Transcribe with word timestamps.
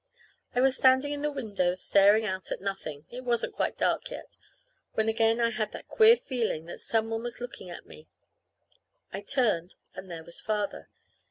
I 0.55 0.61
was 0.61 0.75
standing 0.75 1.11
in 1.11 1.21
the 1.21 1.29
window 1.29 1.75
staring 1.75 2.25
out 2.25 2.51
at 2.51 2.59
nothing 2.59 3.05
it 3.11 3.23
wasn't 3.23 3.53
quite 3.53 3.77
dark 3.77 4.09
yet 4.09 4.35
when 4.93 5.07
again 5.07 5.39
I 5.39 5.51
had 5.51 5.73
that 5.73 5.89
queer 5.89 6.17
feeling 6.17 6.65
that 6.65 6.81
somebody 6.81 7.21
was 7.21 7.39
looking 7.39 7.69
at 7.69 7.85
me. 7.85 8.07
I 9.13 9.21
turned 9.21 9.75
and 9.93 10.09
there 10.09 10.23
was 10.23 10.41
Father. 10.41 10.89